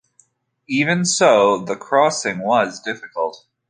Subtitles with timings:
[0.67, 3.45] Even so, the crossing was difficult.